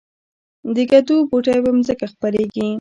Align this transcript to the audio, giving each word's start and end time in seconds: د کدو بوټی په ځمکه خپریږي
د 0.75 0.77
کدو 0.91 1.15
بوټی 1.29 1.59
په 1.65 1.71
ځمکه 1.85 2.05
خپریږي 2.11 2.67